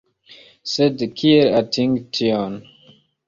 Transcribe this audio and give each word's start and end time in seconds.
Sed 0.75 1.03
kiel 1.19 1.53
atingi 1.59 2.01
tion? 2.19 2.57